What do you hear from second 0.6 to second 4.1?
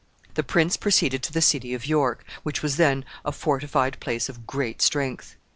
proceeded to the city of York, which was then a fortified